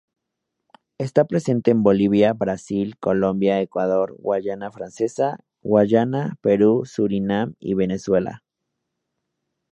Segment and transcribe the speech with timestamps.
[0.97, 8.41] Está presente en Bolivia, Brasil Colombia, Ecuador, Guayana francesa, Guyana, Perú, Surinam y Venezuela.